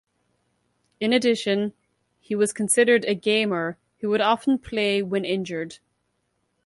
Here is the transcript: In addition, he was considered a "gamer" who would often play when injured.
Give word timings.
In 0.99 1.13
addition, 1.13 1.73
he 2.19 2.33
was 2.33 2.53
considered 2.53 3.05
a 3.05 3.13
"gamer" 3.13 3.77
who 3.99 4.09
would 4.09 4.19
often 4.19 4.57
play 4.57 5.03
when 5.03 5.23
injured. 5.25 5.77